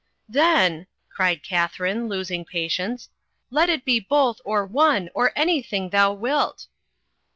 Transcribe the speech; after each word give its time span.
"Then," 0.27 0.87
cried 1.09 1.43
Katharine, 1.43 2.07
losing 2.09 2.43
patience, 2.43 3.09
"let 3.51 3.69
it 3.69 3.85
be 3.85 3.99
both, 3.99 4.41
or 4.43 4.65
one, 4.65 5.11
or 5.13 5.31
anything 5.35 5.91
thou 5.91 6.11
wilt." 6.11 6.65